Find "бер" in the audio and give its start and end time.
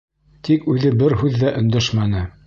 1.01-1.15